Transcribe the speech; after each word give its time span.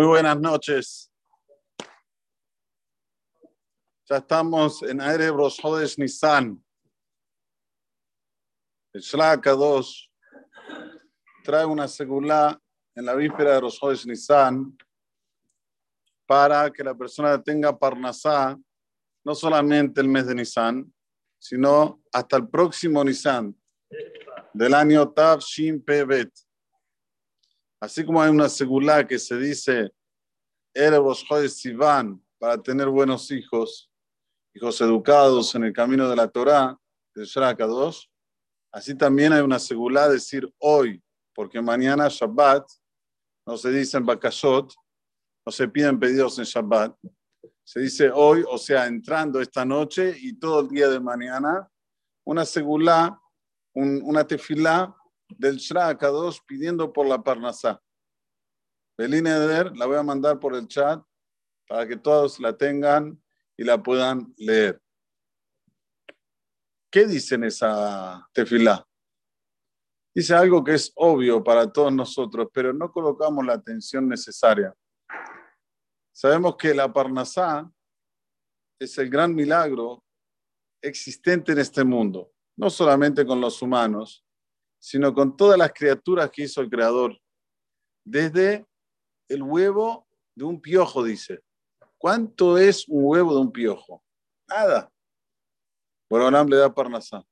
Muy 0.00 0.06
buenas 0.06 0.40
noches. 0.40 1.12
Ya 4.08 4.16
estamos 4.16 4.82
en 4.82 4.98
Erev 4.98 5.36
Rosh 5.36 5.60
Hodesh 5.62 5.98
Nisan. 5.98 6.64
El 8.94 9.02
Shlaka 9.02 9.50
2 9.50 10.10
trae 11.44 11.66
una 11.66 11.86
segula 11.86 12.58
en 12.94 13.04
la 13.04 13.14
víspera 13.14 13.52
de 13.52 13.60
Rosh 13.60 13.76
Hodesh 13.78 14.06
Nisan 14.06 14.74
para 16.24 16.70
que 16.70 16.82
la 16.82 16.94
persona 16.94 17.42
tenga 17.42 17.78
Parnasá 17.78 18.58
no 19.22 19.34
solamente 19.34 20.00
el 20.00 20.08
mes 20.08 20.26
de 20.26 20.34
Nisan, 20.34 20.90
sino 21.38 22.02
hasta 22.10 22.38
el 22.38 22.48
próximo 22.48 23.04
Nisan 23.04 23.54
del 24.54 24.72
año 24.72 25.10
Tav 25.10 25.40
Shin 25.40 25.84
Bet. 25.84 26.32
Así 27.82 28.04
como 28.04 28.20
hay 28.20 28.30
una 28.30 28.50
segula 28.50 29.06
que 29.06 29.18
se 29.18 29.38
dice 29.38 29.90
Sivan 31.48 32.22
para 32.38 32.62
tener 32.62 32.88
buenos 32.88 33.30
hijos, 33.30 33.90
hijos 34.54 34.80
educados 34.80 35.54
en 35.54 35.64
el 35.64 35.72
camino 35.72 36.08
de 36.08 36.16
la 36.16 36.28
Torá, 36.28 36.78
de 37.14 37.24
Shraka 37.24 37.66
2, 37.66 38.10
así 38.72 38.94
también 38.94 39.32
hay 39.32 39.40
una 39.40 39.58
segula 39.58 40.08
decir 40.08 40.48
hoy, 40.58 41.02
porque 41.34 41.60
mañana 41.60 42.08
Shabbat 42.08 42.66
no 43.46 43.56
se 43.56 43.70
dice 43.70 43.96
en 43.96 44.06
Bakashot, 44.06 44.72
no 45.44 45.52
se 45.52 45.68
piden 45.68 45.98
pedidos 45.98 46.38
en 46.38 46.44
Shabbat, 46.44 46.96
se 47.64 47.80
dice 47.80 48.10
hoy, 48.12 48.44
o 48.48 48.58
sea, 48.58 48.86
entrando 48.86 49.40
esta 49.40 49.64
noche 49.64 50.16
y 50.18 50.34
todo 50.38 50.60
el 50.60 50.68
día 50.68 50.88
de 50.88 51.00
mañana, 51.00 51.68
una 52.24 52.44
segula, 52.44 53.20
una 53.74 54.26
tefilá 54.26 54.94
del 55.28 55.56
Shraka 55.56 56.08
2 56.08 56.42
pidiendo 56.46 56.92
por 56.92 57.06
la 57.06 57.22
Parnasá. 57.22 57.80
Belineder 59.00 59.74
la 59.78 59.86
voy 59.86 59.96
a 59.96 60.02
mandar 60.02 60.38
por 60.38 60.54
el 60.54 60.68
chat 60.68 61.02
para 61.66 61.88
que 61.88 61.96
todos 61.96 62.38
la 62.38 62.54
tengan 62.54 63.18
y 63.56 63.64
la 63.64 63.82
puedan 63.82 64.34
leer. 64.36 64.78
¿Qué 66.92 67.06
dice 67.06 67.36
en 67.36 67.44
esa 67.44 68.28
tefilá? 68.34 68.86
Dice 70.14 70.34
algo 70.34 70.62
que 70.62 70.74
es 70.74 70.92
obvio 70.96 71.42
para 71.42 71.72
todos 71.72 71.90
nosotros, 71.90 72.48
pero 72.52 72.74
no 72.74 72.92
colocamos 72.92 73.42
la 73.46 73.54
atención 73.54 74.06
necesaria. 74.06 74.76
Sabemos 76.12 76.56
que 76.58 76.74
la 76.74 76.92
Parnasá 76.92 77.72
es 78.78 78.98
el 78.98 79.08
gran 79.08 79.34
milagro 79.34 80.04
existente 80.82 81.52
en 81.52 81.60
este 81.60 81.84
mundo, 81.84 82.34
no 82.54 82.68
solamente 82.68 83.24
con 83.24 83.40
los 83.40 83.62
humanos, 83.62 84.26
sino 84.78 85.14
con 85.14 85.34
todas 85.38 85.56
las 85.56 85.72
criaturas 85.72 86.30
que 86.30 86.42
hizo 86.42 86.60
el 86.60 86.68
Creador. 86.68 87.18
Desde 88.04 88.66
el 89.30 89.42
huevo 89.42 90.06
de 90.34 90.44
un 90.44 90.60
piojo, 90.60 91.02
dice. 91.02 91.42
¿Cuánto 91.96 92.58
es 92.58 92.86
un 92.88 93.04
huevo 93.04 93.34
de 93.34 93.40
un 93.40 93.52
piojo? 93.52 94.02
Nada. 94.48 94.92
Bueno, 96.08 96.44
le 96.44 96.56
da 96.56 96.74
parnasá. 96.74 97.24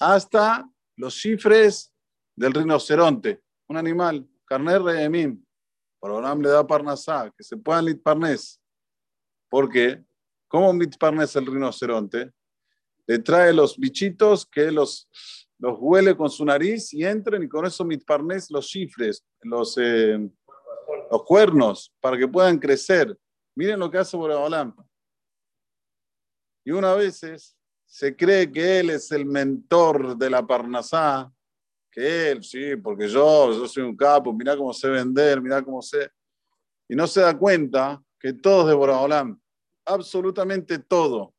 Hasta 0.00 0.68
los 0.96 1.14
cifres 1.14 1.92
del 2.34 2.52
rinoceronte, 2.52 3.42
un 3.68 3.76
animal, 3.76 4.28
carner 4.44 4.82
de 4.82 5.38
Borolam 6.00 6.40
le 6.40 6.48
da 6.48 6.66
parnasá, 6.66 7.32
que 7.36 7.42
se 7.42 7.56
puedan 7.56 7.84
litparnés. 7.84 8.60
¿Por 9.48 9.68
qué? 9.68 10.04
¿Cómo 10.48 10.72
mitparnés 10.72 11.34
el 11.36 11.46
rinoceronte? 11.46 12.32
Le 13.06 13.18
trae 13.18 13.52
los 13.52 13.76
bichitos 13.76 14.46
que 14.46 14.70
los 14.70 15.08
los 15.58 15.76
huele 15.80 16.16
con 16.16 16.30
su 16.30 16.44
nariz 16.44 16.92
y 16.94 17.04
entren 17.04 17.42
y 17.42 17.48
con 17.48 17.66
eso 17.66 17.84
mitparnés 17.84 18.50
los 18.50 18.66
chifres, 18.66 19.24
los, 19.42 19.76
eh, 19.78 20.18
los 21.10 21.24
cuernos, 21.24 21.92
para 22.00 22.16
que 22.16 22.28
puedan 22.28 22.58
crecer. 22.58 23.16
Miren 23.56 23.80
lo 23.80 23.90
que 23.90 23.98
hace 23.98 24.16
Boreolam. 24.16 24.74
Y 26.64 26.70
una 26.70 26.94
vez 26.94 27.20
se 27.86 28.16
cree 28.16 28.50
que 28.52 28.80
él 28.80 28.90
es 28.90 29.10
el 29.10 29.24
mentor 29.24 30.16
de 30.16 30.30
la 30.30 30.46
Parnasá, 30.46 31.32
que 31.90 32.30
él, 32.30 32.44
sí, 32.44 32.76
porque 32.76 33.08
yo, 33.08 33.52
yo 33.52 33.66
soy 33.66 33.82
un 33.82 33.96
capo, 33.96 34.32
mira 34.32 34.56
cómo 34.56 34.72
sé 34.72 34.88
vender, 34.88 35.40
mira 35.40 35.62
cómo 35.62 35.82
sé. 35.82 36.10
Y 36.88 36.94
no 36.94 37.06
se 37.06 37.22
da 37.22 37.36
cuenta 37.36 38.00
que 38.20 38.32
todo 38.32 38.62
es 38.62 38.68
de 38.68 38.74
Boreolam, 38.74 39.40
absolutamente 39.84 40.78
todo. 40.78 41.34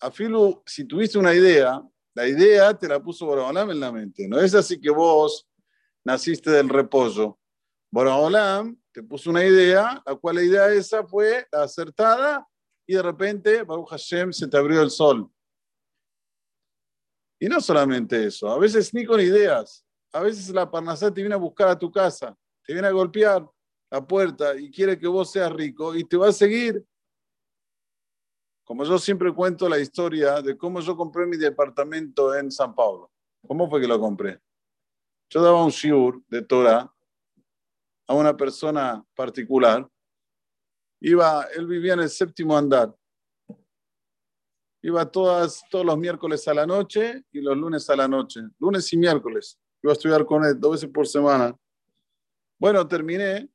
Afilu, 0.00 0.62
si 0.64 0.84
tuviste 0.84 1.18
una 1.18 1.34
idea, 1.34 1.82
la 2.16 2.26
idea 2.26 2.72
te 2.72 2.88
la 2.88 2.98
puso 2.98 3.26
Boraholam 3.26 3.70
en 3.70 3.78
la 3.78 3.92
mente. 3.92 4.26
No 4.26 4.40
es 4.40 4.54
así 4.54 4.80
que 4.80 4.88
vos 4.88 5.46
naciste 6.02 6.50
del 6.50 6.70
repollo. 6.70 7.38
Boraholam 7.92 8.74
te 8.90 9.02
puso 9.02 9.28
una 9.28 9.44
idea, 9.44 10.02
la 10.04 10.14
cual 10.14 10.36
la 10.36 10.42
idea 10.42 10.72
esa 10.72 11.06
fue 11.06 11.46
acertada 11.52 12.48
y 12.86 12.94
de 12.94 13.02
repente, 13.02 13.62
Baruch 13.64 13.90
Hashem, 13.90 14.32
se 14.32 14.48
te 14.48 14.56
abrió 14.56 14.80
el 14.80 14.90
sol. 14.90 15.30
Y 17.38 17.48
no 17.48 17.60
solamente 17.60 18.24
eso, 18.24 18.48
a 18.48 18.58
veces 18.58 18.94
ni 18.94 19.04
con 19.04 19.20
ideas. 19.20 19.84
A 20.10 20.20
veces 20.20 20.48
la 20.48 20.70
Parnasá 20.70 21.12
te 21.12 21.20
viene 21.20 21.34
a 21.34 21.38
buscar 21.38 21.68
a 21.68 21.78
tu 21.78 21.92
casa, 21.92 22.34
te 22.64 22.72
viene 22.72 22.88
a 22.88 22.92
golpear 22.92 23.46
la 23.90 24.06
puerta 24.06 24.56
y 24.56 24.70
quiere 24.70 24.98
que 24.98 25.06
vos 25.06 25.30
seas 25.30 25.52
rico 25.52 25.94
y 25.94 26.02
te 26.02 26.16
va 26.16 26.28
a 26.28 26.32
seguir 26.32 26.82
como 28.66 28.82
yo 28.82 28.98
siempre 28.98 29.32
cuento 29.32 29.68
la 29.68 29.78
historia 29.78 30.42
de 30.42 30.58
cómo 30.58 30.80
yo 30.80 30.96
compré 30.96 31.24
mi 31.24 31.36
departamento 31.36 32.34
en 32.34 32.50
San 32.50 32.74
Paulo. 32.74 33.12
¿Cómo 33.46 33.70
fue 33.70 33.80
que 33.80 33.86
lo 33.86 34.00
compré? 34.00 34.40
Yo 35.30 35.40
daba 35.40 35.64
un 35.64 35.70
shiur 35.70 36.20
de 36.26 36.42
Torah 36.42 36.92
a 38.08 38.14
una 38.14 38.36
persona 38.36 39.06
particular. 39.14 39.88
Iba, 41.00 41.44
él 41.54 41.68
vivía 41.68 41.92
en 41.92 42.00
el 42.00 42.10
séptimo 42.10 42.56
andar. 42.56 42.92
Iba 44.82 45.08
todas, 45.12 45.62
todos 45.70 45.86
los 45.86 45.96
miércoles 45.96 46.48
a 46.48 46.54
la 46.54 46.66
noche 46.66 47.22
y 47.30 47.40
los 47.40 47.56
lunes 47.56 47.88
a 47.88 47.94
la 47.94 48.08
noche. 48.08 48.40
Lunes 48.58 48.92
y 48.92 48.96
miércoles. 48.96 49.60
Iba 49.80 49.92
a 49.92 49.94
estudiar 49.94 50.26
con 50.26 50.44
él 50.44 50.58
dos 50.58 50.72
veces 50.72 50.90
por 50.92 51.06
semana. 51.06 51.56
Bueno, 52.58 52.86
terminé. 52.88 53.48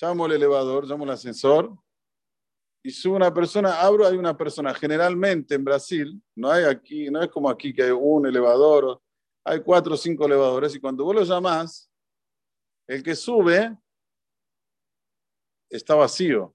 Llamo 0.00 0.26
el 0.26 0.32
elevador, 0.32 0.86
llamo 0.86 1.02
el 1.02 1.10
ascensor 1.10 1.76
y 2.82 2.90
sube 2.90 3.16
una 3.16 3.32
persona, 3.32 3.80
abro, 3.80 4.06
hay 4.06 4.16
una 4.16 4.36
persona. 4.36 4.74
Generalmente 4.74 5.54
en 5.54 5.64
Brasil, 5.64 6.22
no 6.34 6.50
hay 6.50 6.64
aquí, 6.64 7.10
no 7.10 7.22
es 7.22 7.28
como 7.28 7.50
aquí 7.50 7.74
que 7.74 7.82
hay 7.82 7.90
un 7.90 8.26
elevador, 8.26 9.00
hay 9.44 9.60
cuatro 9.60 9.94
o 9.94 9.96
cinco 9.96 10.26
elevadores, 10.26 10.74
y 10.74 10.80
cuando 10.80 11.04
vos 11.04 11.14
lo 11.14 11.22
llamás, 11.22 11.90
el 12.88 13.02
que 13.02 13.14
sube 13.14 13.76
está 15.68 15.94
vacío, 15.94 16.54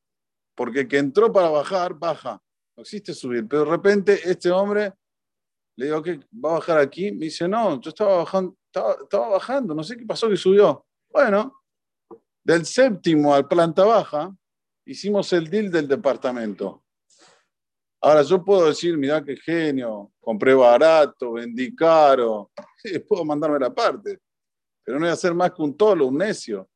porque 0.55 0.81
el 0.81 0.87
que 0.87 0.97
entró 0.97 1.31
para 1.31 1.49
bajar, 1.49 1.93
baja. 1.93 2.41
No 2.75 2.81
existe 2.81 3.13
subir, 3.13 3.47
pero 3.47 3.63
de 3.63 3.71
repente 3.71 4.19
este 4.29 4.51
hombre 4.51 4.93
le 5.77 5.85
digo 5.85 6.01
que 6.01 6.19
va 6.33 6.51
a 6.51 6.53
bajar 6.53 6.77
aquí, 6.79 7.11
me 7.11 7.25
dice, 7.25 7.47
no, 7.47 7.79
yo 7.79 7.89
estaba 7.89 8.17
bajando, 8.17 8.57
estaba, 8.65 8.93
estaba 9.01 9.29
bajando, 9.29 9.73
no 9.73 9.83
sé 9.83 9.97
qué 9.97 10.05
pasó 10.05 10.29
que 10.29 10.37
subió. 10.37 10.85
Bueno, 11.09 11.63
del 12.43 12.65
séptimo 12.65 13.33
al 13.33 13.47
planta 13.47 13.83
baja, 13.83 14.35
hicimos 14.85 15.31
el 15.33 15.49
deal 15.49 15.71
del 15.71 15.87
departamento. 15.87 16.83
Ahora 18.01 18.21
yo 18.21 18.43
puedo 18.43 18.67
decir, 18.67 18.97
mira 18.97 19.23
qué 19.23 19.35
genio, 19.35 20.11
compré 20.19 20.53
barato, 20.53 21.33
vendí 21.33 21.75
caro, 21.75 22.51
puedo 23.07 23.25
mandarme 23.25 23.59
la 23.59 23.73
parte, 23.73 24.19
pero 24.83 24.99
no 24.99 25.05
voy 25.05 25.13
a 25.13 25.15
ser 25.15 25.33
más 25.33 25.51
que 25.51 25.61
un 25.61 25.75
tolo, 25.75 26.07
un 26.07 26.17
necio, 26.17 26.69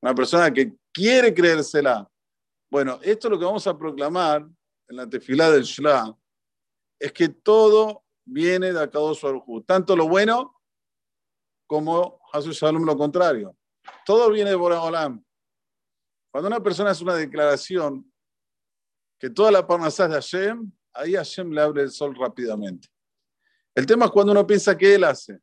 una 0.00 0.14
persona 0.14 0.50
que 0.50 0.74
quiere 0.92 1.34
creérsela. 1.34 2.10
Bueno, 2.70 2.98
esto 3.02 3.28
es 3.28 3.32
lo 3.32 3.38
que 3.38 3.44
vamos 3.44 3.66
a 3.66 3.76
proclamar 3.76 4.46
en 4.88 4.96
la 4.96 5.08
tefilá 5.08 5.50
del 5.50 5.64
Shla, 5.64 6.16
es 6.98 7.12
que 7.12 7.28
todo 7.28 8.04
viene 8.24 8.72
de 8.72 8.80
Akadosh 8.80 9.22
Baruj 9.22 9.64
tanto 9.66 9.96
lo 9.96 10.08
bueno 10.08 10.60
como 11.66 12.20
su 12.42 12.52
Shalom 12.52 12.84
lo 12.84 12.96
contrario. 12.96 13.56
Todo 14.04 14.30
viene 14.30 14.50
de 14.50 14.56
Boraholam. 14.56 15.24
Cuando 16.30 16.48
una 16.48 16.62
persona 16.62 16.90
hace 16.90 17.02
una 17.02 17.16
declaración 17.16 18.10
que 19.18 19.30
toda 19.30 19.50
la 19.50 19.66
parnasá 19.66 20.04
es 20.04 20.10
de 20.10 20.14
Hashem, 20.16 20.72
ahí 20.92 21.14
Hashem 21.14 21.50
le 21.50 21.60
abre 21.60 21.82
el 21.82 21.90
sol 21.90 22.14
rápidamente. 22.16 22.88
El 23.74 23.86
tema 23.86 24.06
es 24.06 24.10
cuando 24.10 24.32
uno 24.32 24.46
piensa 24.46 24.76
que 24.76 24.94
Él 24.94 25.04
hace. 25.04 25.40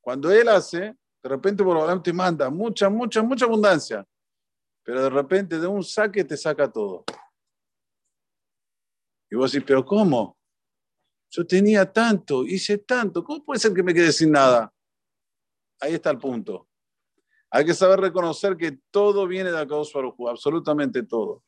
Cuando 0.00 0.30
Él 0.30 0.48
hace, 0.48 0.96
de 1.22 1.28
repente 1.28 1.64
por 1.64 1.74
lo 1.74 2.02
te 2.02 2.12
manda 2.12 2.50
mucha, 2.50 2.88
mucha, 2.90 3.22
mucha 3.22 3.46
abundancia. 3.46 4.06
Pero 4.82 5.02
de 5.02 5.10
repente 5.10 5.58
de 5.58 5.66
un 5.66 5.82
saque 5.82 6.24
te 6.24 6.36
saca 6.36 6.70
todo. 6.70 7.04
Y 9.30 9.36
vos 9.36 9.50
decís, 9.50 9.66
pero 9.66 9.84
¿cómo? 9.84 10.38
Yo 11.30 11.46
tenía 11.46 11.90
tanto, 11.90 12.44
hice 12.44 12.78
tanto, 12.78 13.24
¿cómo 13.24 13.44
puede 13.44 13.58
ser 13.58 13.72
que 13.72 13.82
me 13.82 13.94
quede 13.94 14.12
sin 14.12 14.30
nada? 14.30 14.72
Ahí 15.80 15.94
está 15.94 16.10
el 16.10 16.18
punto. 16.18 16.68
Hay 17.54 17.64
que 17.64 17.72
saber 17.72 18.00
reconocer 18.00 18.56
que 18.56 18.80
todo 18.90 19.28
viene 19.28 19.52
de 19.52 19.60
Akadosh 19.60 19.92
absolutamente 20.28 21.04
todo. 21.04 21.44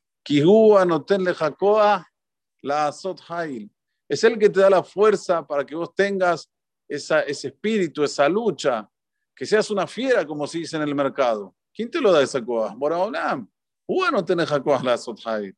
la 2.63 2.87
Azot 2.87 3.21
Hail. 3.29 3.69
Es 4.09 4.23
el 4.23 4.39
que 4.39 4.49
te 4.49 4.61
da 4.61 4.71
la 4.71 4.85
fuerza 4.85 5.45
para 5.45 5.67
que 5.67 5.75
vos 5.75 5.93
tengas 5.97 6.49
esa, 6.89 7.23
ese 7.23 7.49
espíritu, 7.49 8.05
esa 8.05 8.29
lucha, 8.29 8.89
que 9.35 9.45
seas 9.45 9.69
una 9.69 9.85
fiera, 9.89 10.25
como 10.25 10.47
se 10.47 10.59
dice 10.59 10.77
en 10.77 10.83
el 10.83 10.95
mercado. 10.95 11.57
¿Quién 11.75 11.91
te 11.91 12.01
lo 12.01 12.13
da 12.13 12.23
esa 12.23 12.41
coa? 12.41 12.73
Boraholam. 12.77 13.51
Bueno, 13.89 14.25
tenés 14.25 14.49
jacoas 14.49 14.85
la 14.85 14.97
sothai. 14.97 15.53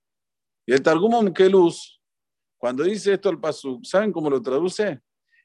Y 0.65 0.73
el 0.73 0.83
Targum 0.83 1.31
luz 1.51 2.01
cuando 2.57 2.85
dice 2.85 3.13
esto 3.13 3.29
al 3.29 3.39
Pasuk, 3.39 3.85
¿saben 3.85 4.13
cómo 4.13 4.31
lo 4.31 4.41
traduce? 4.41 4.99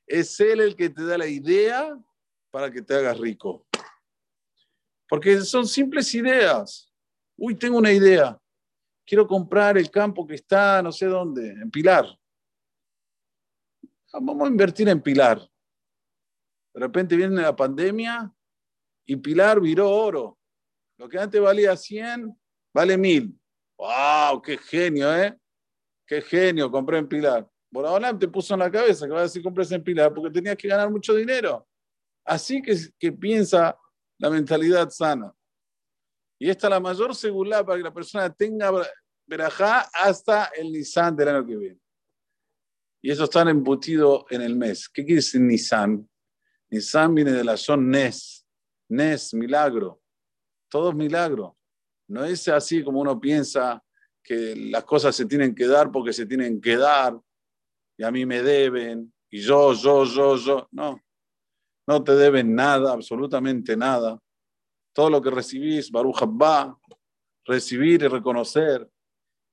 Es 0.07 0.39
él 0.39 0.61
el 0.61 0.77
que 0.77 0.89
te 0.89 1.03
da 1.03 1.17
la 1.17 1.27
idea 1.27 1.93
para 2.51 2.71
que 2.71 2.81
te 2.81 2.95
hagas 2.95 3.17
rico. 3.17 3.67
Porque 5.13 5.41
son 5.41 5.67
simples 5.67 6.11
ideas. 6.15 6.91
Uy, 7.37 7.53
tengo 7.53 7.77
una 7.77 7.91
idea. 7.91 8.35
Quiero 9.05 9.27
comprar 9.27 9.77
el 9.77 9.91
campo 9.91 10.25
que 10.25 10.33
está 10.33 10.81
no 10.81 10.91
sé 10.91 11.05
dónde, 11.05 11.49
en 11.49 11.69
Pilar. 11.69 12.07
Vamos 14.11 14.47
a 14.47 14.51
invertir 14.51 14.89
en 14.89 14.99
Pilar. 14.99 15.39
De 16.73 16.79
repente 16.79 17.15
viene 17.15 17.43
la 17.43 17.55
pandemia 17.55 18.33
y 19.05 19.15
Pilar 19.17 19.61
viró 19.61 19.91
oro. 19.91 20.39
Lo 20.97 21.07
que 21.07 21.19
antes 21.19 21.39
valía 21.39 21.77
100, 21.77 22.35
vale 22.73 22.97
1000. 22.97 23.39
¡Wow! 23.77 24.41
¡Qué 24.41 24.57
genio, 24.57 25.15
eh! 25.15 25.37
¡Qué 26.07 26.23
genio! 26.23 26.71
Compré 26.71 26.97
en 26.97 27.07
Pilar. 27.07 27.47
Por 27.71 27.85
ahora 27.85 28.17
te 28.17 28.27
puso 28.27 28.55
en 28.55 28.61
la 28.61 28.71
cabeza 28.71 29.05
que 29.05 29.11
vas 29.11 29.19
a 29.19 29.25
decir 29.25 29.43
compres 29.43 29.71
en 29.71 29.83
Pilar 29.83 30.11
porque 30.11 30.31
tenías 30.31 30.57
que 30.57 30.67
ganar 30.67 30.89
mucho 30.89 31.13
dinero. 31.13 31.67
Así 32.25 32.63
que, 32.63 32.75
que 32.97 33.11
piensa 33.11 33.77
la 34.19 34.29
mentalidad 34.29 34.89
sana. 34.89 35.33
Y 36.39 36.49
esta 36.49 36.67
es 36.67 36.71
la 36.71 36.79
mayor 36.79 37.15
seguridad 37.15 37.65
para 37.65 37.77
que 37.77 37.83
la 37.83 37.93
persona 37.93 38.33
tenga 38.33 38.71
verajá 39.25 39.89
hasta 39.93 40.45
el 40.55 40.71
Nisan 40.71 41.15
del 41.15 41.29
año 41.29 41.45
que 41.45 41.55
viene. 41.55 41.79
Y 43.01 43.11
eso 43.11 43.25
está 43.25 43.41
embutido 43.41 44.25
en 44.29 44.41
el 44.41 44.55
mes. 44.55 44.89
¿Qué 44.89 45.03
quiere 45.03 45.17
decir 45.17 45.41
Nisan? 45.41 46.09
Nisan 46.69 47.13
viene 47.13 47.31
de 47.31 47.43
la 47.43 47.57
son 47.57 47.89
Nes. 47.89 48.45
Nes, 48.89 49.33
milagro. 49.33 50.01
Todo 50.69 50.89
es 50.89 50.95
milagro. 50.95 51.57
No 52.07 52.23
es 52.23 52.47
así 52.47 52.83
como 52.83 53.01
uno 53.01 53.19
piensa 53.19 53.83
que 54.23 54.55
las 54.55 54.83
cosas 54.85 55.15
se 55.15 55.25
tienen 55.25 55.53
que 55.53 55.67
dar 55.67 55.91
porque 55.91 56.13
se 56.13 56.25
tienen 56.25 56.61
que 56.61 56.77
dar 56.77 57.19
y 57.97 58.03
a 58.03 58.11
mí 58.11 58.25
me 58.25 58.41
deben 58.41 59.13
y 59.29 59.41
yo, 59.41 59.73
yo, 59.73 60.05
yo, 60.05 60.35
yo. 60.37 60.67
No, 60.71 61.01
no 61.87 62.03
te 62.03 62.15
deben 62.15 62.55
nada, 62.55 62.93
absolutamente 62.93 63.75
nada. 63.75 64.19
Todo 64.93 65.09
lo 65.09 65.21
que 65.21 65.31
recibís, 65.31 65.91
Baruch 65.91 66.23
va 66.23 66.77
recibir 67.45 68.01
y 68.03 68.07
reconocer. 68.07 68.89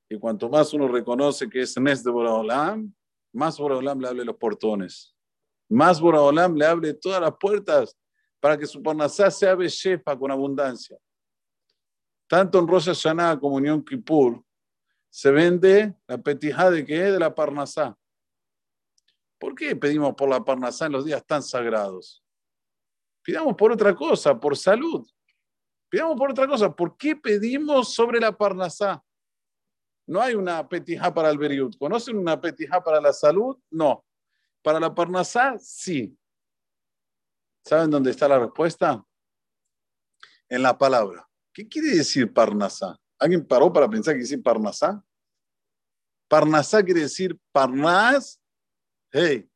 Y 0.09 0.19
cuanto 0.19 0.49
más 0.49 0.73
uno 0.73 0.88
reconoce 0.88 1.49
que 1.49 1.61
es 1.61 1.79
Nes 1.79 2.03
de 2.03 2.11
Boraholam, 2.11 2.93
más 3.32 3.59
Boraholam 3.59 4.00
le 4.00 4.09
hable 4.09 4.25
los 4.25 4.37
portones. 4.37 5.15
Más 5.69 6.00
Boraholam 6.00 6.56
le 6.56 6.67
abre 6.67 6.94
todas 6.94 7.21
las 7.21 7.37
puertas 7.38 7.97
para 8.41 8.56
que 8.56 8.67
su 8.67 8.82
parnasá 8.82 9.31
sea 9.31 9.55
beshefa 9.55 10.19
con 10.19 10.31
abundancia. 10.31 10.99
Tanto 12.27 12.59
en 12.59 12.67
Rosh 12.67 12.87
Hashanah 12.87 13.38
como 13.38 13.59
en 13.59 13.67
Yom 13.67 13.85
Kippur 13.85 14.43
se 15.09 15.31
vende 15.31 15.94
la 16.06 16.19
petijá 16.19 16.71
de 16.71 16.85
que 16.85 17.06
es 17.06 17.12
de 17.12 17.19
la 17.19 17.35
parnasá. 17.35 17.97
¿Por 19.38 19.55
qué 19.55 19.75
pedimos 19.75 20.15
por 20.15 20.29
la 20.29 20.44
parnasá 20.44 20.87
en 20.87 20.93
los 20.93 21.05
días 21.05 21.25
tan 21.25 21.43
sagrados? 21.43 22.19
Pidamos 23.22 23.55
por 23.56 23.72
otra 23.72 23.94
cosa, 23.94 24.38
por 24.38 24.56
salud. 24.56 25.06
Pidamos 25.88 26.17
por 26.17 26.31
otra 26.31 26.46
cosa. 26.46 26.75
¿Por 26.75 26.96
qué 26.96 27.17
pedimos 27.17 27.94
sobre 27.94 28.20
la 28.20 28.37
parnasá? 28.37 29.02
No 30.06 30.20
hay 30.20 30.34
una 30.34 30.69
petijá 30.69 31.12
para 31.12 31.31
el 31.31 31.38
beriut. 31.38 31.76
¿Conocen 31.78 32.17
una 32.17 32.40
petijá 32.40 32.82
para 32.82 33.00
la 33.00 33.12
salud? 33.12 33.58
No. 33.70 34.05
Para 34.62 34.81
la 34.81 34.94
parnasá, 34.94 35.56
sí. 35.58 36.17
¿Saben 37.64 37.90
dónde 37.90 38.11
está 38.11 38.26
la 38.26 38.38
respuesta? 38.38 39.05
En 40.49 40.62
la 40.62 40.76
palabra. 40.76 41.28
¿Qué 41.52 41.69
quiere 41.69 41.90
decir 41.90 42.32
parnasá? 42.32 42.99
¿Alguien 43.19 43.46
paró 43.46 43.72
para 43.72 43.88
pensar 43.88 44.14
que 44.14 44.20
decir 44.20 44.43
parnasá? 44.43 45.05
Parnasá 46.28 46.82
quiere 46.82 47.00
decir 47.00 47.38
parnas 47.52 48.40
Hey, 49.12 49.50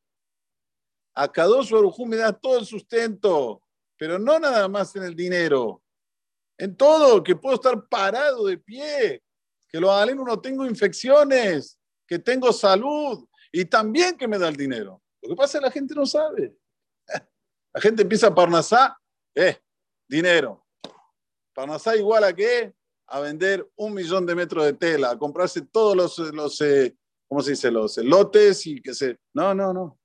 a 1.15 1.31
Kadosh 1.31 1.71
Barujú 1.71 2.07
me 2.07 2.17
da 2.17 2.33
todo 2.33 2.59
el 2.59 2.67
sustento, 2.67 3.63
pero 3.97 4.19
no 4.19 4.39
nada 4.39 4.69
más 4.69 4.95
en 4.97 5.05
el 5.05 5.15
dinero, 5.15 5.83
en 6.59 6.77
todo, 6.77 7.23
que 7.23 7.37
puedo 7.37 7.55
estar 7.55 7.89
parado 7.89 8.47
de 8.47 8.59
pie, 8.59 9.23
que 9.69 9.81
lo 9.81 9.93
aleno 9.93 10.25
no 10.25 10.41
tengo 10.41 10.67
infecciones, 10.67 11.79
que 12.07 12.19
tengo 12.19 12.53
salud 12.53 13.27
y 13.53 13.65
también 13.65 14.17
que 14.17 14.29
me 14.29 14.39
da 14.39 14.49
el 14.49 14.57
dinero. 14.57 15.03
Lo 15.23 15.31
que 15.31 15.37
pasa 15.37 15.59
es 15.59 15.61
que 15.61 15.67
la 15.67 15.73
gente 15.73 15.95
no 15.95 16.07
sabe. 16.07 16.57
La 17.73 17.81
gente 17.81 18.03
empieza 18.03 18.29
a 18.29 18.35
parnasá, 18.35 18.97
eh, 19.35 19.59
dinero. 20.09 20.65
Parnasá 21.53 21.97
igual 21.97 22.23
a 22.23 22.33
qué? 22.33 22.73
A 23.09 23.19
vender 23.19 23.69
un 23.75 23.95
millón 23.95 24.25
de 24.27 24.35
metros 24.37 24.65
de 24.65 24.75
tela, 24.75 25.11
a 25.11 25.19
comprarse 25.19 25.61
todos 25.63 25.97
los, 25.97 26.19
los 26.33 26.61
eh, 26.61 26.97
¿cómo 27.27 27.43
se 27.43 27.51
dice? 27.51 27.73
Los 27.73 27.97
lotes 27.97 28.65
y 28.67 28.81
que 28.81 28.95
se... 28.95 29.19
No, 29.33 29.53
no, 29.55 29.73
no. 29.73 29.99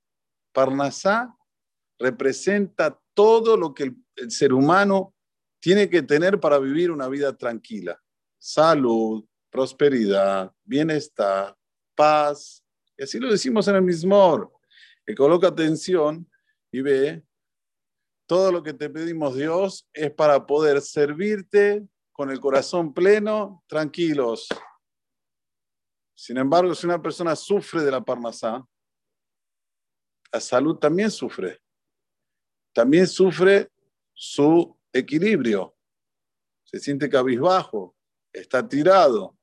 Parnasá 0.53 1.35
representa 1.99 2.99
todo 3.13 3.57
lo 3.57 3.73
que 3.73 3.93
el, 4.15 4.31
ser 4.31 4.53
humano 4.53 5.13
tiene 5.59 5.89
que 5.89 6.01
tener 6.01 6.39
para 6.39 6.59
vivir 6.59 6.91
una 6.91 7.07
vida 7.07 7.35
tranquila. 7.35 8.01
Salud, 8.37 9.25
prosperidad, 9.49 10.51
bienestar, 10.63 11.55
paz. 11.95 12.63
Y 12.97 13.03
así 13.03 13.19
lo 13.19 13.31
decimos 13.31 13.67
en 13.67 13.75
el 13.75 13.81
mismo. 13.81 14.61
Que 15.05 15.15
coloca 15.15 15.47
atención 15.47 16.29
y 16.71 16.81
ve, 16.81 17.23
todo 18.27 18.51
lo 18.51 18.61
que 18.61 18.73
te 18.73 18.89
pedimos 18.89 19.35
Dios 19.35 19.89
es 19.93 20.11
para 20.11 20.45
poder 20.45 20.81
servirte 20.81 21.87
con 22.11 22.29
el 22.29 22.39
corazón 22.39 22.93
pleno, 22.93 23.63
tranquilos, 23.67 24.47
sin 26.19 26.35
embargo, 26.35 26.75
si 26.75 26.85
una 26.85 27.01
persona 27.01 27.33
sufre 27.33 27.81
de 27.81 27.91
la 27.91 28.03
parnasá, 28.03 28.61
la 30.31 30.39
salud 30.39 30.77
también 30.77 31.11
sufre. 31.11 31.61
También 32.73 33.07
sufre 33.07 33.71
su 34.13 34.77
equilibrio. 34.93 35.75
Se 36.63 36.79
siente 36.79 37.09
cabizbajo, 37.09 37.95
está 38.31 38.67
tirado. 38.67 39.35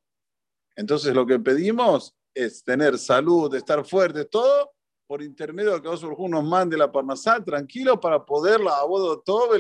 Entonces 0.76 1.14
lo 1.14 1.26
que 1.26 1.38
pedimos 1.38 2.14
es 2.34 2.62
tener 2.62 2.98
salud, 2.98 3.54
estar 3.54 3.84
fuerte, 3.84 4.24
todo 4.26 4.72
por 5.06 5.22
intermedio 5.22 5.74
de 5.74 5.82
que 5.82 5.88
Dios 5.88 6.02
nos 6.02 6.44
mande 6.44 6.76
la 6.76 6.90
parnasá 6.90 7.42
tranquilo 7.42 7.98
para 8.00 8.24
poderla 8.24 8.78
a 8.78 8.84
bodo 8.84 9.20
todo 9.20 9.50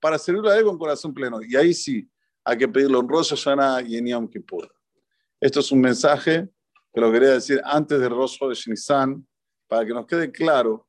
para 0.00 0.18
servirle 0.18 0.50
a 0.50 0.58
él 0.58 0.64
con 0.64 0.76
corazón 0.76 1.14
pleno. 1.14 1.40
Y 1.42 1.56
ahí 1.56 1.72
sí, 1.72 2.08
hay 2.44 2.58
que 2.58 2.68
pedirlo 2.68 3.00
en 3.00 3.08
Rosh 3.08 3.30
Hashanah 3.30 3.82
y 3.82 3.96
en 3.96 4.06
Yom 4.08 4.28
Kippur. 4.28 4.70
Esto 5.40 5.60
es 5.60 5.72
un 5.72 5.80
mensaje 5.80 6.48
que 6.92 7.00
lo 7.00 7.10
quería 7.10 7.30
decir 7.30 7.60
antes 7.64 7.98
de 7.98 8.08
Rosso 8.08 8.48
de 8.48 8.54
Shinizan, 8.54 9.26
para 9.68 9.84
que 9.84 9.92
nos 9.92 10.06
quede 10.06 10.30
claro 10.30 10.86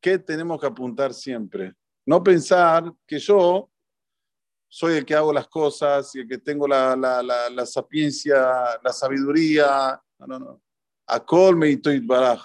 qué 0.00 0.18
tenemos 0.18 0.60
que 0.60 0.66
apuntar 0.66 1.12
siempre. 1.12 1.74
No 2.06 2.22
pensar 2.22 2.92
que 3.06 3.18
yo 3.18 3.70
soy 4.68 4.98
el 4.98 5.06
que 5.06 5.14
hago 5.14 5.32
las 5.32 5.48
cosas 5.48 6.14
y 6.14 6.20
el 6.20 6.28
que 6.28 6.38
tengo 6.38 6.68
la, 6.68 6.94
la, 6.96 7.22
la, 7.22 7.66
sapiencia, 7.66 8.78
la 8.82 8.92
sabiduría. 8.92 10.00
No, 10.18 10.26
no, 10.26 10.38
no. 10.38 10.62
Akol 11.06 11.56
Meitoit 11.56 12.04
Baraj. 12.06 12.42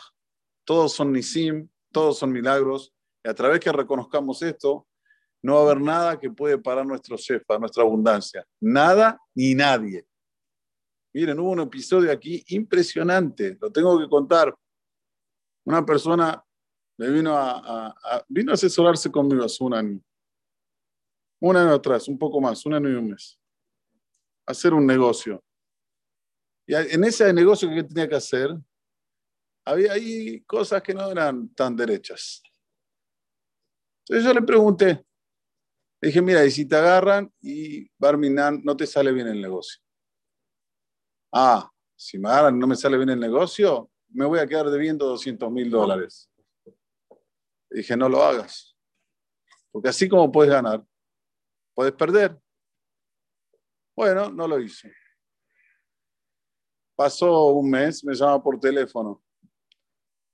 Todos 0.64 0.94
son 0.94 1.12
Nisim, 1.12 1.68
todos 1.92 2.18
son 2.18 2.32
milagros. 2.32 2.94
Y 3.24 3.30
a 3.30 3.34
través 3.34 3.60
que 3.60 3.72
reconozcamos 3.72 4.42
esto, 4.42 4.88
no 5.44 5.56
va 5.56 5.60
a 5.60 5.64
haber 5.64 5.82
nada 5.82 6.20
que 6.20 6.30
puede 6.30 6.58
parar 6.58 6.86
nuestro 6.86 7.18
shefa, 7.18 7.58
nuestra 7.58 7.84
abundancia. 7.84 8.46
Nada 8.60 9.20
ni 9.36 9.56
nadie. 9.56 10.06
Miren, 11.14 11.40
hubo 11.40 11.52
un 11.52 11.60
episodio 11.60 12.12
aquí 12.12 12.44
impresionante, 12.48 13.58
lo 13.60 13.72
tengo 13.72 14.00
que 14.00 14.08
contar. 14.08 14.56
Una 15.66 15.86
persona 15.86 16.44
me 16.98 17.10
vino 17.10 17.36
a, 17.36 17.96
vino 18.28 18.52
a 18.52 18.56
asesorarse 18.56 19.12
conmigo 19.12 19.44
hace 19.44 19.64
un 19.64 19.74
año. 19.74 20.02
Un 21.42 21.58
año 21.58 21.74
atrás, 21.74 22.08
un 22.08 22.18
poco 22.18 22.40
más, 22.40 22.66
un 22.66 22.74
año 22.74 22.90
y 22.90 22.94
un 22.94 23.10
mes. 23.10 23.40
Hacer 24.46 24.74
un 24.74 24.86
negocio. 24.86 25.44
Y 26.68 26.76
en 26.76 27.04
ese 27.04 27.34
negocio 27.34 27.70
que 27.70 27.84
tenía 27.84 28.08
que 28.08 28.16
hacer, 28.16 28.50
había 29.66 29.94
ahí 29.94 30.42
cosas 30.42 30.82
que 30.82 30.94
no 30.94 31.10
eran 31.10 31.50
tan 31.54 31.76
derechas. 31.76 32.42
Entonces 34.06 34.26
yo 34.26 34.34
le 34.34 34.42
pregunté, 34.46 35.06
le 36.02 36.08
dije, 36.08 36.22
mira, 36.22 36.46
y 36.46 36.52
si 36.52 36.68
te 36.68 36.76
agarran 36.76 37.32
y 37.42 37.90
Barminan 37.98 38.62
no 38.64 38.76
te 38.76 38.88
sale 38.88 39.12
bien 39.12 39.28
el 39.28 39.42
negocio 39.42 39.82
ah, 41.32 41.70
si 41.96 42.18
me 42.18 42.30
no 42.52 42.68
me 42.68 42.76
sale 42.76 42.98
bien 42.98 43.10
el 43.10 43.20
negocio, 43.20 43.90
me 44.14 44.26
voy 44.26 44.40
a 44.40 44.48
quedar 44.48 44.70
debiendo 44.70 45.06
200 45.06 45.52
mil 45.52 45.70
dólares. 45.70 46.30
dije, 47.70 47.96
no 47.96 48.10
lo 48.10 48.22
hagas. 48.24 48.76
Porque 49.72 49.90
así 49.90 50.10
como 50.10 50.32
puedes 50.32 50.52
ganar, 50.52 50.84
puedes 51.74 51.94
perder. 51.94 52.38
Bueno, 53.96 54.30
no 54.30 54.48
lo 54.48 54.60
hice. 54.60 54.94
Pasó 56.96 57.48
un 57.48 57.70
mes, 57.70 58.04
me 58.04 58.14
llama 58.14 58.42
por 58.44 58.60
teléfono. 58.60 59.24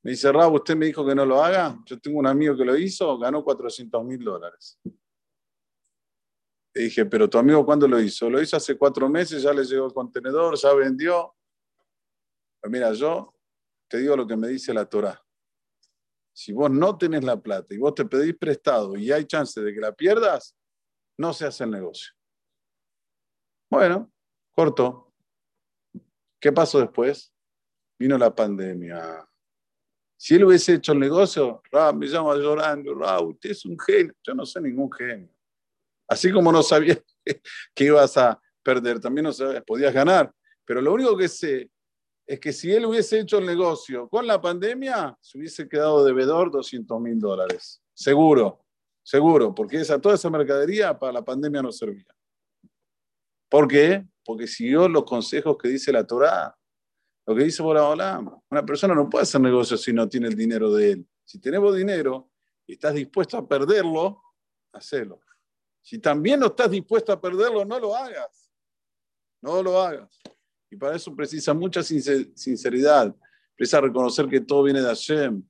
Me 0.03 0.11
dice, 0.11 0.31
Raúl, 0.31 0.55
usted 0.55 0.75
me 0.75 0.87
dijo 0.87 1.05
que 1.05 1.15
no 1.15 1.25
lo 1.25 1.43
haga. 1.43 1.77
Yo 1.85 1.99
tengo 1.99 2.19
un 2.19 2.27
amigo 2.27 2.55
que 2.55 2.65
lo 2.65 2.77
hizo, 2.77 3.17
ganó 3.17 3.43
400 3.43 4.03
mil 4.03 4.23
dólares. 4.23 4.79
Le 6.73 6.83
dije, 6.83 7.05
pero 7.05 7.29
tu 7.29 7.37
amigo, 7.37 7.65
¿cuándo 7.65 7.87
lo 7.87 7.99
hizo? 7.99 8.29
Lo 8.29 8.41
hizo 8.41 8.57
hace 8.57 8.77
cuatro 8.77 9.09
meses, 9.09 9.43
ya 9.43 9.53
le 9.53 9.63
llegó 9.63 9.85
el 9.85 9.93
contenedor, 9.93 10.57
ya 10.57 10.73
vendió. 10.73 11.35
Pero 12.59 12.71
mira, 12.71 12.93
yo 12.93 13.36
te 13.87 13.97
digo 13.99 14.15
lo 14.15 14.27
que 14.27 14.35
me 14.35 14.47
dice 14.49 14.73
la 14.73 14.85
Torah. 14.85 15.21
Si 16.33 16.53
vos 16.53 16.69
no 16.69 16.97
tenés 16.97 17.23
la 17.23 17.41
plata 17.41 17.73
y 17.73 17.77
vos 17.77 17.95
te 17.95 18.05
pedís 18.05 18.35
prestado 18.37 18.95
y 18.95 19.11
hay 19.11 19.25
chance 19.25 19.59
de 19.59 19.73
que 19.73 19.79
la 19.79 19.91
pierdas, 19.91 20.55
no 21.17 21.33
se 21.33 21.45
hace 21.45 21.63
el 21.63 21.71
negocio. 21.71 22.13
Bueno, 23.69 24.11
corto. 24.53 25.11
¿Qué 26.39 26.51
pasó 26.51 26.79
después? 26.79 27.33
Vino 27.97 28.17
la 28.17 28.33
pandemia. 28.33 29.27
Si 30.15 30.35
él 30.35 30.45
hubiese 30.45 30.75
hecho 30.75 30.91
el 30.93 30.99
negocio, 30.99 31.61
Ra, 31.71 31.91
me 31.91 32.07
llama 32.07 32.35
llorando, 32.35 32.93
Ra, 32.93 33.19
usted 33.19 33.51
es 33.51 33.65
un 33.65 33.77
genio. 33.79 34.13
Yo 34.23 34.33
no 34.33 34.45
soy 34.45 34.63
ningún 34.63 34.91
genio. 34.91 35.29
Así 36.07 36.31
como 36.31 36.51
no 36.51 36.61
sabías 36.63 37.01
que 37.75 37.83
ibas 37.83 38.15
a 38.17 38.39
perder, 38.63 38.99
también 38.99 39.25
no 39.25 39.33
sabías, 39.33 39.63
podías 39.63 39.93
ganar. 39.93 40.31
Pero 40.65 40.81
lo 40.81 40.93
único 40.93 41.17
que 41.17 41.27
sé 41.27 41.71
es 42.27 42.41
que 42.41 42.51
si 42.51 42.71
él 42.73 42.85
hubiese 42.85 43.21
hecho 43.21 43.37
el 43.37 43.45
negocio 43.45 44.09
con 44.09 44.27
la 44.27 44.41
pandemia, 44.41 45.17
se 45.21 45.37
hubiese 45.37 45.67
quedado 45.69 46.03
devedor 46.03 46.51
200 46.51 46.99
mil 46.99 47.17
dólares. 47.17 47.81
Seguro, 47.93 48.65
seguro, 49.01 49.55
porque 49.55 49.77
esa, 49.77 49.99
toda 49.99 50.15
esa 50.15 50.29
mercadería 50.29 50.99
para 50.99 51.13
la 51.13 51.23
pandemia 51.23 51.61
no 51.61 51.71
servía. 51.71 52.13
¿Por 53.49 53.65
qué? 53.69 54.05
Porque 54.25 54.45
siguió 54.45 54.89
los 54.89 55.05
consejos 55.05 55.57
que 55.57 55.69
dice 55.69 55.93
la 55.93 56.05
Torá. 56.05 56.53
Lo 57.25 57.33
que 57.33 57.45
dice 57.45 57.63
Bola 57.63 58.21
Una 58.49 58.65
persona 58.65 58.93
no 58.93 59.09
puede 59.09 59.23
hacer 59.23 59.39
negocio 59.39 59.77
si 59.77 59.93
no 59.93 60.09
tiene 60.09 60.27
el 60.27 60.35
dinero 60.35 60.73
de 60.73 60.91
él. 60.91 61.07
Si 61.23 61.39
tenemos 61.39 61.75
dinero 61.75 62.29
y 62.65 62.73
estás 62.73 62.93
dispuesto 62.93 63.37
a 63.37 63.47
perderlo, 63.47 64.21
hacelo. 64.73 65.21
Si 65.81 65.99
también 65.99 66.41
no 66.41 66.47
estás 66.47 66.69
dispuesto 66.69 67.13
a 67.13 67.21
perderlo, 67.21 67.63
no 67.63 67.79
lo 67.79 67.95
hagas. 67.95 68.51
No 69.41 69.63
lo 69.63 69.81
hagas. 69.81 70.19
Y 70.69 70.75
para 70.75 70.95
eso 70.95 71.15
precisa 71.15 71.53
mucha 71.53 71.81
sinceridad. 71.83 73.15
Precisa 73.55 73.81
reconocer 73.81 74.27
que 74.27 74.41
todo 74.41 74.63
viene 74.63 74.81
de 74.81 74.87
Hashem. 74.87 75.43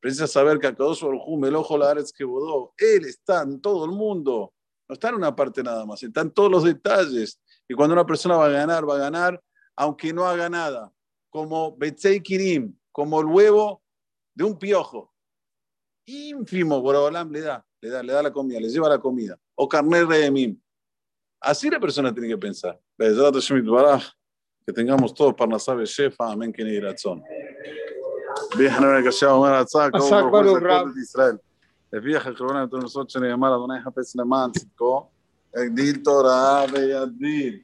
Precisa 0.00 0.26
saber 0.26 0.58
que 0.58 0.66
Akadosh 0.66 1.02
Baruj 1.02 1.44
el 1.46 1.56
ojo 1.56 1.78
la 1.78 1.90
Aretz 1.90 2.12
que 2.12 2.24
bodó. 2.24 2.74
Él 2.76 3.06
está 3.06 3.42
en 3.42 3.60
todo 3.60 3.84
el 3.84 3.92
mundo. 3.92 4.52
No 4.88 4.92
está 4.92 5.08
en 5.08 5.14
una 5.14 5.34
parte 5.34 5.62
nada 5.62 5.86
más. 5.86 6.02
Está 6.02 6.20
en 6.20 6.30
todos 6.30 6.50
los 6.50 6.64
detalles. 6.64 7.40
Y 7.68 7.74
cuando 7.74 7.94
una 7.94 8.04
persona 8.04 8.36
va 8.36 8.46
a 8.46 8.50
ganar, 8.50 8.88
va 8.88 8.96
a 8.96 8.98
ganar 8.98 9.42
aunque 9.76 10.12
no 10.12 10.24
haga 10.24 10.48
nada. 10.48 10.92
Como 11.30 11.76
Betzei 11.76 12.20
Kirim, 12.20 12.76
como 12.92 13.20
el 13.20 13.26
huevo 13.26 13.82
de 14.34 14.44
un 14.44 14.58
piojo. 14.58 15.12
Ínfimo, 16.06 16.80
Borobalam 16.80 17.32
le 17.32 17.40
da, 17.40 17.66
le 17.80 17.88
da, 17.88 18.02
le 18.02 18.12
da 18.12 18.22
la 18.22 18.32
comida, 18.32 18.60
le 18.60 18.68
lleva 18.68 18.88
la 18.88 18.98
comida. 18.98 19.38
O 19.54 19.68
carnet 19.68 20.06
de 20.06 20.30
Mim. 20.30 20.60
Así 21.40 21.70
la 21.70 21.80
persona 21.80 22.12
tiene 22.12 22.28
que 22.28 22.38
pensar 22.38 22.80
que 24.65 24.73
tengamos 24.73 25.13
todos 25.13 25.33
para 25.33 25.51
Nasabe 25.51 25.85
Shefa, 25.85 26.31
amén, 26.31 26.53
que 26.53 26.63
ni 26.63 26.79
razón. 26.79 27.23
Bien, 28.57 28.73
ahora 28.73 29.01
que 29.01 29.11
se 29.11 29.25
llama 29.25 29.59
Atzak, 29.59 29.91
como 29.91 30.91
Israel. 30.97 31.39
לפי 31.93 32.15
החשבון 32.15 32.55
הנתון 32.55 32.81
לסוד 32.81 33.09
שנאמר, 33.09 33.55
אדוני 33.55 33.77
יחפש 33.77 34.15
למען 34.15 34.51
צדקו, 34.51 35.07
הגדיל 35.55 36.03
תורה 36.03 36.65
וידביל. 36.73 37.59